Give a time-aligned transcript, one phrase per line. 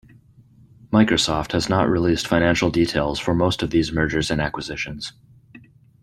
[0.91, 5.13] Microsoft has not released financial details for most of these mergers and acquisitions.